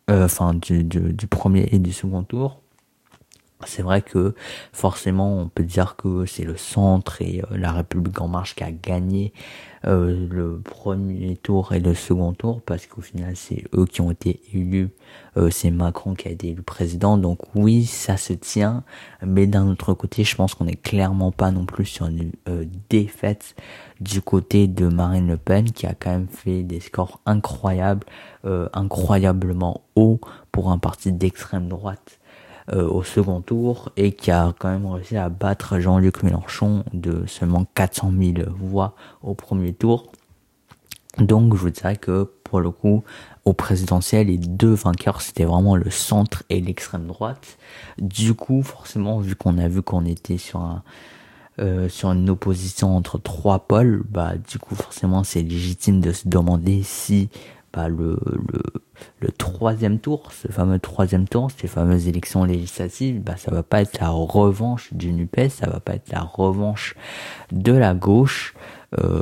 [0.09, 2.58] enfin du, du premier et du second tour
[3.65, 4.35] c'est vrai que
[4.71, 8.63] forcément on peut dire que c'est le centre et euh, la République en marche qui
[8.63, 9.33] a gagné
[9.85, 14.11] euh, le premier tour et le second tour parce qu'au final c'est eux qui ont
[14.11, 14.89] été élus,
[15.35, 17.17] euh, c'est Macron qui a été élu président.
[17.17, 18.83] Donc oui ça se tient.
[19.25, 22.31] Mais d'un autre côté je pense qu'on n'est clairement pas non plus sur une
[22.89, 23.55] défaite
[23.99, 28.05] du côté de Marine Le Pen qui a quand même fait des scores incroyables,
[28.73, 30.21] incroyablement hauts
[30.53, 32.18] pour un parti d'extrême droite
[32.73, 37.65] au second tour et qui a quand même réussi à battre Jean-Luc Mélenchon de seulement
[37.73, 40.11] 400 000 voix au premier tour.
[41.17, 43.03] Donc je vous dirais que pour le coup,
[43.45, 47.57] au présidentiel, les deux vainqueurs, c'était vraiment le centre et l'extrême droite.
[47.97, 50.83] Du coup, forcément, vu qu'on a vu qu'on était sur un,
[51.59, 56.29] euh, sur une opposition entre trois pôles, bah du coup forcément c'est légitime de se
[56.29, 57.29] demander si
[57.73, 58.17] bah, le,
[59.37, 63.99] troisième tour, ce fameux troisième tour, ces fameuses élections législatives, bah, ça va pas être
[63.99, 66.95] la revanche du NUPES, ça va pas être la revanche
[67.51, 68.55] de la gauche,
[68.99, 69.21] euh,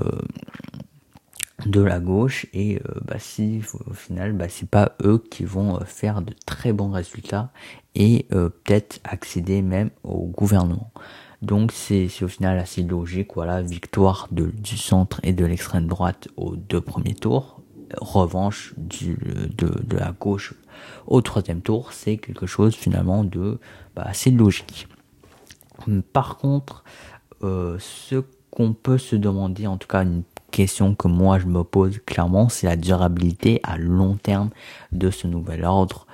[1.65, 5.75] de la gauche, et euh, bah, si au final, bah, c'est pas eux qui vont
[5.75, 7.51] euh, faire de très bons résultats
[7.95, 10.91] et peut-être accéder même au gouvernement.
[11.41, 16.55] Donc c'est au final assez logique, voilà, victoire du centre et de l'extrême droite aux
[16.55, 17.56] deux premiers tours,
[18.00, 19.17] revanche du,
[19.58, 20.54] de, la gauche
[21.08, 23.60] au troisième tour, c'est quelque chose finalement de
[23.95, 24.88] bah, assez logique.
[26.13, 26.84] Par contre,
[27.43, 31.63] euh, ce qu'on peut se demander, en tout cas une question que moi je me
[31.63, 34.50] pose clairement, c'est la durabilité à long terme
[34.91, 36.08] de ce nouvel ordre.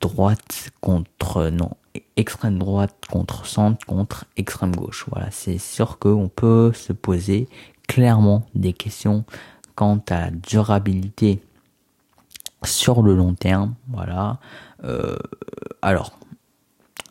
[0.00, 1.70] Droite contre non
[2.16, 5.06] extrême droite contre centre contre extrême gauche.
[5.10, 7.48] Voilà, c'est sûr qu'on peut se poser
[7.88, 9.24] clairement des questions
[9.74, 11.42] quant à la durabilité
[12.64, 14.38] sur le long terme, voilà.
[14.84, 15.16] Euh,
[15.80, 16.12] alors,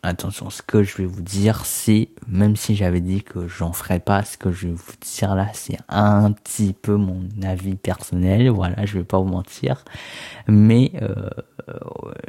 [0.02, 4.00] attention, ce que je vais vous dire, c'est, même si j'avais dit que j'en ferais
[4.00, 8.48] pas, ce que je vais vous dire là, c'est un petit peu mon avis personnel,
[8.50, 9.84] voilà, je vais pas vous mentir,
[10.48, 11.30] mais euh,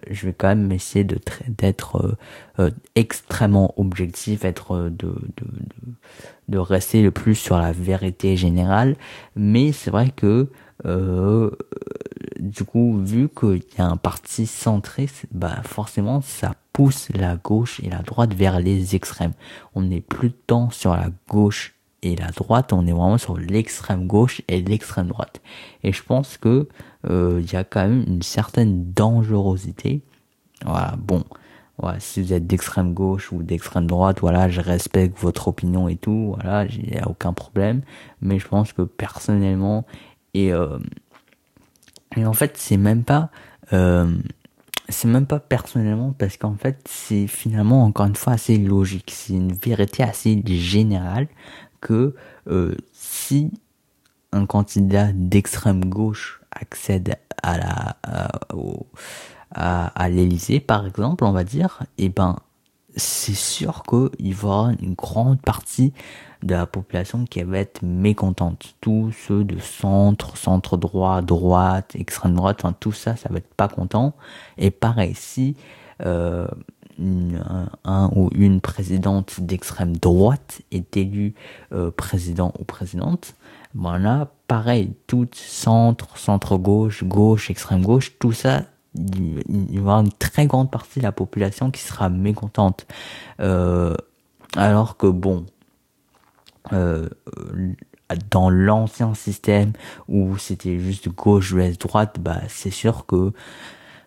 [0.09, 2.17] je vais quand même essayer de d'être
[2.59, 5.45] euh, extrêmement objectif, être de, de,
[6.49, 8.95] de, rester le plus sur la vérité générale,
[9.35, 10.49] mais c'est vrai que
[10.85, 11.49] euh,
[12.39, 17.79] du coup, vu qu'il y a un parti centré, bah forcément ça pousse la gauche
[17.81, 19.33] et la droite vers les extrêmes.
[19.75, 24.07] On n'est plus tant sur la gauche et la droite, on est vraiment sur l'extrême
[24.07, 25.41] gauche et l'extrême droite.
[25.83, 26.67] Et je pense que
[27.09, 30.01] euh, il y a quand même une certaine dangerosité.
[30.65, 31.23] Voilà, bon,
[31.77, 35.95] voilà, si vous êtes d'extrême gauche ou d'extrême droite, voilà, je respecte votre opinion et
[35.95, 37.81] tout, voilà, il a aucun problème.
[38.21, 39.85] Mais je pense que personnellement,
[40.33, 40.79] et, euh,
[42.17, 43.29] et en fait, c'est même pas,
[43.71, 44.17] euh,
[44.89, 49.11] c'est même pas personnellement parce qu'en fait, c'est finalement encore une fois assez logique.
[49.15, 51.27] C'est une vérité assez générale
[51.81, 52.15] que
[52.47, 53.51] euh, si
[54.31, 57.97] un candidat d'extrême gauche accède à la
[59.55, 62.37] à, à, l'Élysée par exemple on va dire et eh ben
[62.95, 65.93] c'est sûr qu'il va avoir une grande partie
[66.43, 68.75] de la population qui va être mécontente.
[68.81, 73.53] Tous ceux de centre, centre droit, droite, extrême droite, enfin tout ça, ça va être
[73.55, 74.13] pas content.
[74.57, 75.55] Et pareil, si
[76.05, 76.47] euh,
[76.99, 81.33] un, ou une présidente d'extrême droite est élue
[81.71, 83.35] euh, président ou présidente,
[83.73, 88.63] voilà, pareil, tout centre, centre gauche, gauche, extrême gauche, tout ça,
[88.95, 92.85] il, y aura une très grande partie de la population qui sera mécontente.
[93.39, 93.95] Euh,
[94.55, 95.45] alors que bon,
[96.71, 97.09] euh,
[98.29, 99.73] dans l'ancien système
[100.07, 103.31] où c'était juste gauche, ouest, droite, bah c'est sûr que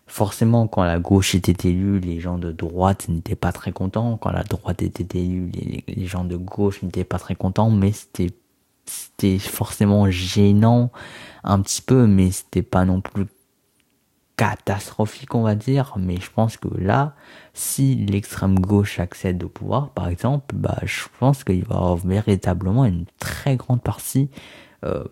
[0.07, 4.17] forcément quand la gauche était élue, les gens de droite n'étaient pas très contents.
[4.17, 7.91] Quand la droite était élue, les, les gens de gauche n'étaient pas très contents, mais
[7.91, 8.33] c'était
[8.85, 10.91] c'était forcément gênant
[11.43, 13.25] un petit peu, mais c'était pas non plus
[14.37, 15.95] catastrophique, on va dire.
[15.99, 17.15] Mais je pense que là,
[17.53, 21.97] si l'extrême gauche accède au pouvoir, par exemple, bah, je pense qu'il va y avoir
[21.97, 24.29] véritablement une très grande partie
[24.85, 25.03] euh,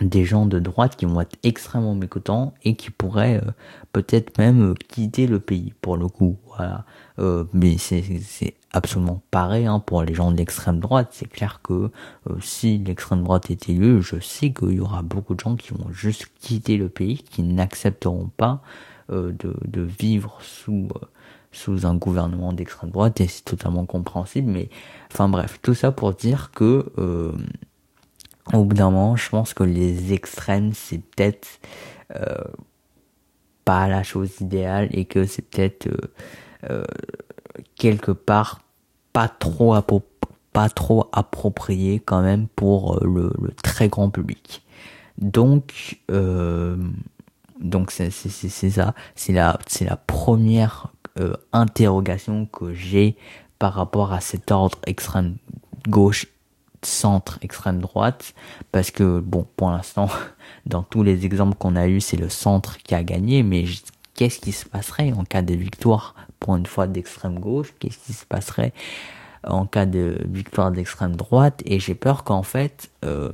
[0.00, 3.50] des gens de droite qui vont être extrêmement mécontents et qui pourraient euh,
[3.92, 6.38] peut-être même quitter le pays pour le coup.
[6.56, 6.84] Voilà.
[7.18, 11.08] Euh, mais c'est absolument pareil hein, pour les gens de l'extrême droite.
[11.12, 11.90] C'est clair que
[12.30, 15.74] euh, si l'extrême droite est élue, je sais qu'il y aura beaucoup de gens qui
[15.74, 18.62] vont juste quitter le pays, qui n'accepteront pas
[19.08, 19.32] de,
[19.66, 20.86] de, vivre sous
[21.50, 24.48] sous un gouvernement d'extrême droite et c'est totalement compréhensible.
[24.48, 24.68] Mais
[25.10, 26.86] enfin bref, tout ça pour dire que
[28.52, 31.60] au bout d'un moment, je pense que les extrêmes, c'est peut-être
[32.16, 32.44] euh,
[33.64, 35.96] pas la chose idéale et que c'est peut-être euh,
[36.70, 36.84] euh,
[37.76, 38.62] quelque part
[39.12, 39.76] pas trop
[40.52, 44.64] pas trop approprié quand même pour le, très grand public.
[45.18, 46.00] Donc
[47.60, 50.88] donc c'est ça, c'est la c'est la première
[51.52, 53.16] interrogation que j'ai
[53.58, 55.36] par rapport à cet ordre extrême
[55.88, 56.26] gauche
[56.82, 58.34] centre extrême droite
[58.72, 60.08] parce que bon pour l'instant
[60.66, 63.64] dans tous les exemples qu'on a eu c'est le centre qui a gagné mais
[64.14, 67.72] qu'est-ce qui se passerait en cas de victoire pour une fois d'extrême gauche?
[67.78, 68.72] Qu'est-ce qui se passerait
[69.44, 71.62] en cas de victoire d'extrême droite?
[71.64, 73.32] Et j'ai peur qu'en fait euh,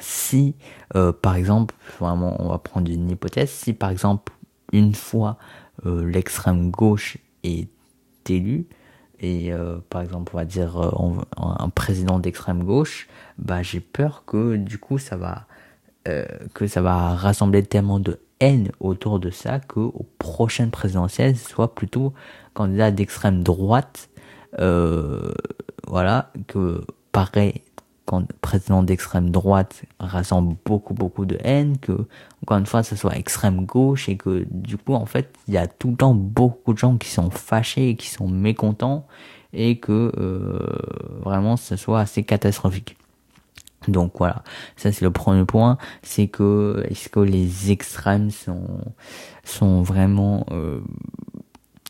[0.00, 0.54] si
[0.96, 4.32] euh, par exemple vraiment on va prendre une hypothèse si par exemple
[4.72, 5.38] une fois
[5.86, 7.68] euh, l'extrême gauche est
[8.28, 8.66] élue
[9.20, 14.24] et euh, par exemple on va dire euh, un président d'extrême gauche bah j'ai peur
[14.26, 15.46] que du coup ça va
[16.08, 21.36] euh, que ça va rassembler tellement de haine autour de ça que aux prochaines présidentielles
[21.36, 22.14] soit plutôt
[22.54, 24.08] candidat d'extrême droite
[25.86, 27.62] voilà que pareil
[28.10, 31.92] quand président d'extrême droite rassemble beaucoup beaucoup de haine, que
[32.42, 35.58] encore une fois ça soit extrême gauche et que du coup en fait il y
[35.58, 39.06] a tout le temps beaucoup de gens qui sont fâchés qui sont mécontents
[39.52, 40.58] et que euh,
[41.22, 42.96] vraiment ce soit assez catastrophique.
[43.86, 44.42] Donc voilà,
[44.76, 48.80] ça c'est le premier point, c'est que est-ce que les extrêmes sont
[49.44, 50.80] sont vraiment euh,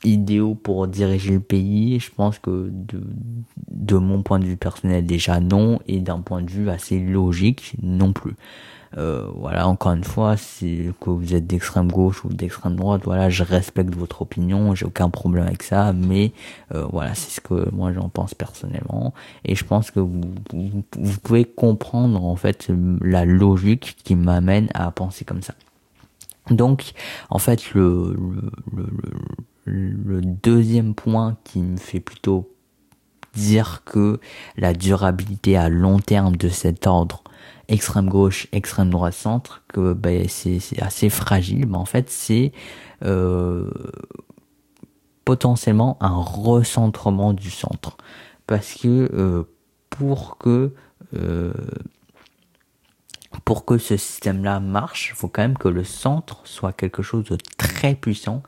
[0.04, 2.00] idéaux pour diriger le pays.
[2.00, 3.02] Je pense que de,
[3.70, 7.74] de mon point de vue personnel déjà non et d'un point de vue assez logique
[7.82, 8.34] non plus.
[8.98, 13.30] Euh, voilà, encore une fois, si que vous êtes d'extrême gauche ou d'extrême droite, voilà,
[13.30, 16.32] je respecte votre opinion, j'ai aucun problème avec ça, mais
[16.74, 20.82] euh, voilà, c'est ce que moi j'en pense personnellement, et je pense que vous, vous,
[20.98, 22.68] vous pouvez comprendre en fait
[23.00, 25.54] la logique qui m'amène à penser comme ça.
[26.50, 26.92] Donc,
[27.28, 28.86] en fait, le, le, le,
[29.70, 32.52] deuxième point qui me fait plutôt
[33.35, 34.18] dire que
[34.56, 37.22] la durabilité à long terme de cet ordre
[37.68, 42.52] extrême gauche, extrême droite, centre, que ben, c'est assez fragile, mais en fait c'est
[43.04, 43.70] euh,
[45.24, 47.96] potentiellement un recentrement du centre.
[48.46, 49.44] Parce que euh,
[49.88, 50.74] pour que
[51.14, 51.52] euh,
[53.44, 57.24] pour que ce système-là marche, il faut quand même que le centre soit quelque chose
[57.24, 58.42] de très puissant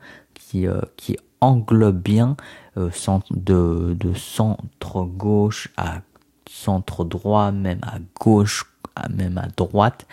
[0.53, 2.37] qui, euh, qui englobe bien
[2.77, 6.01] euh, centre de, centre gauche à
[6.47, 8.71] centre droit, même à gauche,
[9.09, 10.05] même à droite,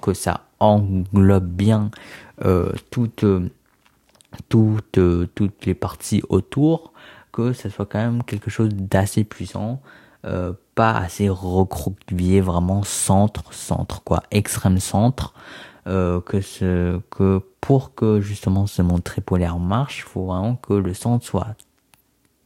[0.00, 1.90] que ça englobe bien
[2.44, 3.24] euh, toutes,
[4.48, 5.00] toutes,
[5.34, 6.92] toutes les parties autour,
[7.32, 9.80] que ça soit quand même quelque chose d'assez puissant,
[10.76, 15.34] pas assez recroquevillé, vraiment centre, centre, quoi, extrême centre,
[15.86, 20.94] euh, que ce, que pour que justement ce monde tripolaire marche, faut vraiment que le
[20.94, 21.54] centre soit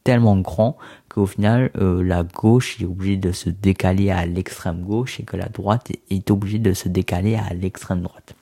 [0.03, 0.77] tellement grand
[1.09, 5.35] qu'au final euh, la gauche est obligée de se décaler à l'extrême gauche et que
[5.35, 8.33] la droite est obligée de se décaler à l'extrême droite.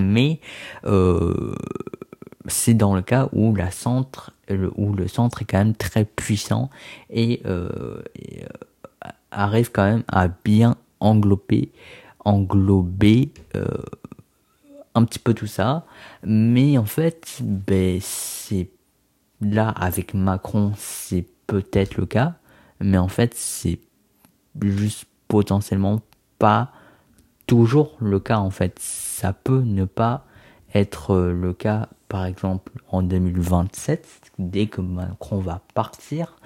[0.00, 0.40] Mais
[0.84, 1.54] euh,
[2.46, 4.32] c'est dans le cas où la centre
[4.76, 6.68] où le centre est quand même très puissant
[7.10, 8.02] et, euh,
[9.30, 11.70] arrive quand même à bien englober,
[12.24, 13.32] englober
[14.94, 15.84] un petit peu tout ça.
[16.24, 18.70] Mais en fait, ben, c'est
[19.40, 22.34] là avec Macron, c'est peut-être le cas,
[22.80, 23.80] mais en fait, c'est
[24.60, 26.00] juste potentiellement
[26.38, 26.72] pas
[27.46, 28.78] toujours le cas en fait.
[28.78, 30.24] Ça peut ne pas
[30.74, 34.06] être le cas par exemple en 2027,
[34.38, 36.36] dès que Macron va partir,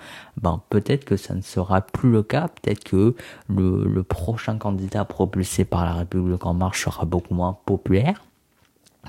[0.40, 3.16] ben peut-être que ça ne sera plus le cas, peut-être que
[3.48, 8.22] le, le, prochain candidat propulsé par la République en marche sera beaucoup moins populaire,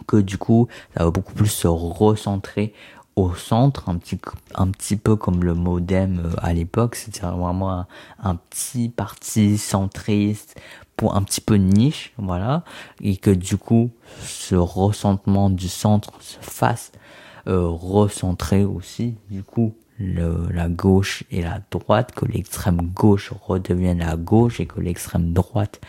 [0.07, 2.73] que du coup ça va beaucoup plus se recentrer
[3.17, 4.19] au centre, un petit,
[4.53, 7.87] un petit peu comme le modem euh, à l'époque, c'est-à-dire vraiment
[8.19, 10.55] un, petit parti centriste
[10.95, 12.63] pour un petit peu niche, voilà,
[13.01, 13.89] et que du coup
[14.21, 16.91] ce ressentement du centre se fasse
[17.47, 23.99] euh, recentrer aussi, du coup le, la gauche et la droite, que l'extrême gauche redevienne
[23.99, 25.81] la gauche et que l'extrême droite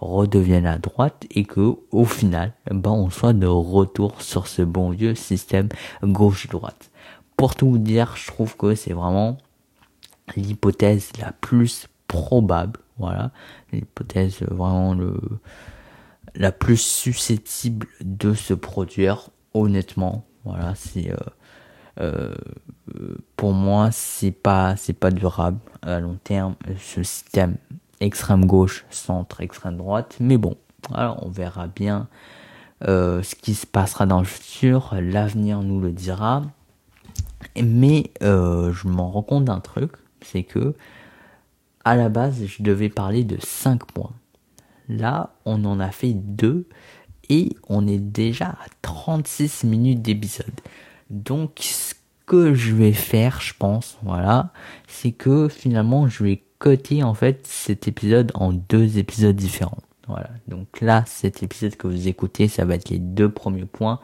[0.00, 4.90] redevienne à droite et que au final ben on soit de retour sur ce bon
[4.90, 5.68] vieux système
[6.02, 6.90] gauche droite
[7.36, 9.38] pour tout vous dire je trouve que c'est vraiment
[10.36, 13.30] l'hypothèse la plus probable voilà.
[13.72, 15.18] L'hypothèse vraiment le
[16.34, 20.74] la plus susceptible de se produire honnêtement voilà.
[20.74, 21.16] C'est euh,
[22.00, 22.34] euh,
[23.36, 27.56] pour moi c'est pas c'est pas durable à long terme ce système
[28.00, 30.16] extrême gauche, centre, extrême droite.
[30.20, 30.56] Mais bon,
[30.92, 32.08] alors on verra bien
[32.88, 34.94] euh, ce qui se passera dans le futur.
[35.00, 36.42] L'avenir nous le dira.
[37.60, 39.92] Mais euh, je m'en rends compte d'un truc,
[40.22, 40.74] c'est que
[41.84, 44.12] à la base, je devais parler de 5 points.
[44.88, 46.66] Là, on en a fait 2
[47.30, 50.60] et on est déjà à 36 minutes d'épisode.
[51.08, 51.94] Donc, ce
[52.26, 54.52] que je vais faire, je pense, voilà,
[54.88, 59.78] c'est que finalement, je vais coter en fait cet épisode en deux épisodes différents.
[60.06, 60.30] Voilà.
[60.46, 63.98] Donc là, cet épisode que vous écoutez, ça va être les deux premiers points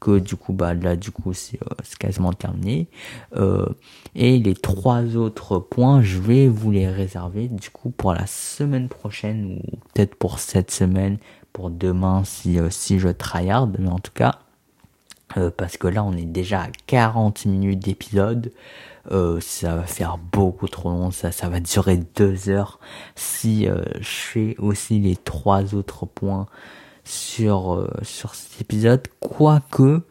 [0.00, 2.88] que du coup bah là du coup c'est euh, quasiment terminé
[3.36, 3.66] euh,
[4.14, 8.88] et les trois autres points je vais vous les réserver du coup pour la semaine
[8.88, 11.18] prochaine ou peut-être pour cette semaine
[11.52, 14.38] pour demain si euh, si je tryhard mais en tout cas
[15.36, 18.52] euh, parce que là on est déjà à 40 minutes d'épisode
[19.10, 22.80] euh, ça va faire beaucoup trop long, ça, ça va durer deux heures.
[23.14, 26.46] Si euh, je fais aussi les trois autres points
[27.04, 30.02] sur euh, sur cet épisode, quoique,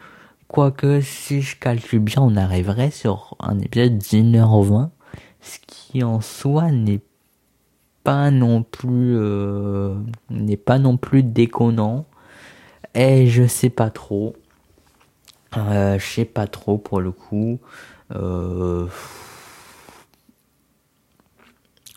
[0.48, 4.92] quoique si je calcule bien, on arriverait sur un épisode d'une heure vingt,
[5.42, 7.02] ce qui en soi n'est
[8.04, 9.18] pas non plus
[10.30, 12.06] n'est pas non plus déconnant.
[12.96, 14.36] Et je sais pas trop.
[15.56, 17.60] je sais pas trop pour le coup.
[18.12, 18.88] Euh...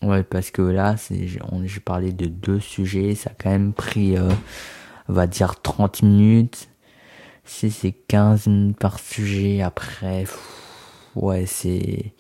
[0.03, 4.31] Ouais, parce que là, j'ai parlé de deux sujets, ça a quand même pris, euh,
[5.09, 6.69] on va dire 30 minutes.
[7.45, 10.25] Si c'est 15 minutes par sujet, après,
[11.15, 12.15] ouais, c'est,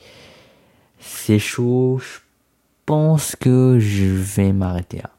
[1.00, 1.98] c'est chaud.
[1.98, 2.20] Je
[2.86, 5.10] pense que je vais m'arrêter là.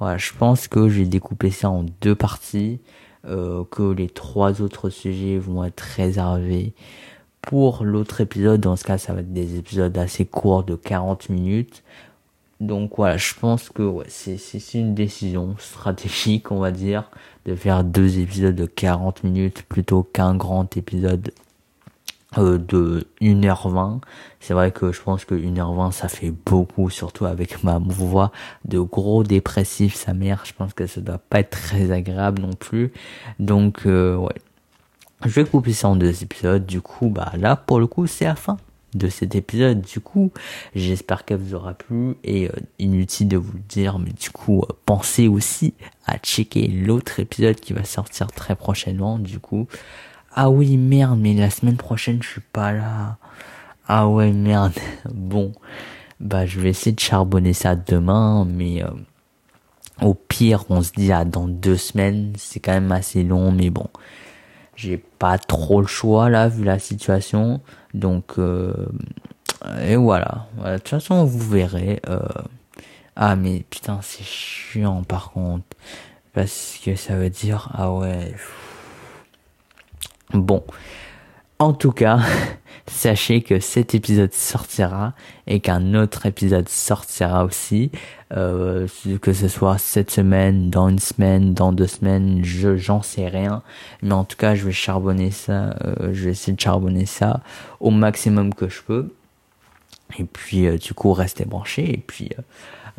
[0.00, 2.80] Voilà, je pense que j'ai découpé ça en deux parties,
[3.26, 6.72] euh, que les trois autres sujets vont être réservés
[7.42, 11.28] pour l'autre épisode, dans ce cas, ça va être des épisodes assez courts de 40
[11.28, 11.82] minutes.
[12.60, 17.10] Donc voilà, je pense que c'est une décision stratégique, on va dire,
[17.46, 21.30] de faire deux épisodes de 40 minutes plutôt qu'un grand épisode
[22.36, 24.00] euh, de 1h20.
[24.40, 28.32] C'est vrai que je pense que 1h20 ça fait beaucoup, surtout avec ma voix
[28.64, 30.42] de gros dépressif, sa mère.
[30.44, 32.92] Je pense que ça doit pas être très agréable non plus.
[33.38, 34.34] Donc euh, ouais,
[35.24, 36.64] je vais couper ça en deux épisodes.
[36.64, 38.56] Du coup, bah là, pour le coup, c'est la fin
[38.94, 39.80] de cet épisode.
[39.80, 40.32] Du coup,
[40.74, 44.62] j'espère qu'elle vous aura plu et euh, inutile de vous le dire, mais du coup,
[44.62, 45.74] euh, pensez aussi
[46.06, 49.18] à checker l'autre épisode qui va sortir très prochainement.
[49.18, 49.66] Du coup,
[50.34, 53.18] ah oui, merde, mais la semaine prochaine, je suis pas là.
[53.86, 54.72] Ah ouais, merde.
[55.12, 55.52] Bon,
[56.20, 58.90] bah je vais essayer de charbonner ça demain, mais euh,
[60.00, 62.32] au pire, on se dit à dans deux semaines.
[62.36, 63.88] C'est quand même assez long, mais bon
[64.78, 67.60] j'ai pas trop le choix là vu la situation.
[67.94, 68.72] Donc euh,
[69.82, 70.46] et voilà.
[70.64, 72.20] de toute façon vous verrez euh,
[73.16, 75.64] ah mais putain c'est chiant par contre.
[76.32, 78.34] Parce que ça veut dire ah ouais
[80.32, 80.62] bon
[81.58, 82.20] en tout cas
[82.86, 85.12] sachez que cet épisode sortira
[85.46, 87.90] et qu'un autre épisode sortira aussi,
[88.32, 88.86] euh,
[89.20, 93.62] que ce soit cette semaine, dans une semaine, dans deux semaines, je j'en sais rien,
[94.02, 97.42] mais en tout cas je vais charbonner ça, euh, je vais essayer de charbonner ça
[97.80, 99.14] au maximum que je peux.
[100.18, 101.92] Et puis euh, du coup restez branchés.
[101.92, 102.30] Et puis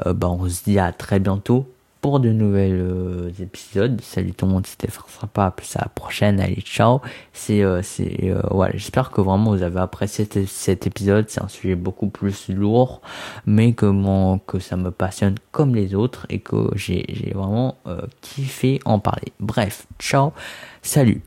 [0.05, 1.69] bah on se dit à très bientôt
[2.01, 3.99] pour de nouvelles euh, épisodes.
[4.01, 4.89] Salut tout le monde, c'était
[5.19, 5.51] sympa.
[5.51, 6.39] Plus à la prochaine.
[6.39, 7.01] Allez, ciao.
[7.33, 8.41] C'est, euh, c'est, euh.
[8.73, 11.25] J'espère que vraiment vous avez apprécié cet, épisode.
[11.29, 13.01] C'est un sujet beaucoup plus lourd,
[13.45, 17.77] mais que mon, que ça me passionne comme les autres et que j'ai, j'ai vraiment
[18.21, 19.33] kiffé en parler.
[19.39, 20.31] Bref, ciao.
[20.81, 21.21] Salut.